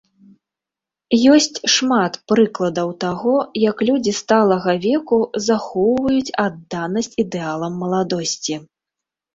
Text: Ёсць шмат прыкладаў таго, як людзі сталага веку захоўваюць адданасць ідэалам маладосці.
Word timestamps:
Ёсць 1.33 1.57
шмат 1.73 2.17
прыкладаў 2.31 2.89
таго, 3.05 3.35
як 3.67 3.85
людзі 3.91 4.17
сталага 4.23 4.77
веку 4.89 5.23
захоўваюць 5.51 6.35
адданасць 6.49 7.17
ідэалам 7.27 7.73
маладосці. 7.85 8.55